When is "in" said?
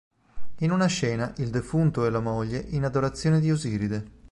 0.61-0.71, 2.69-2.85